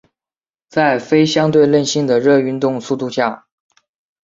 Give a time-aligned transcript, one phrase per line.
[0.67, 3.45] 在非相对论性的热运动速度下。